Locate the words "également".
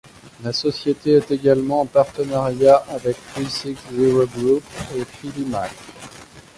1.29-1.81